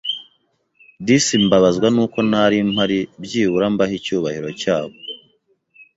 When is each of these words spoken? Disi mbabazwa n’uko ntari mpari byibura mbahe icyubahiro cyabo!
Disi 1.05 1.35
mbabazwa 1.45 1.87
n’uko 1.95 2.17
ntari 2.29 2.57
mpari 2.73 2.99
byibura 3.23 3.65
mbahe 3.73 3.93
icyubahiro 3.99 4.49
cyabo! 4.61 4.95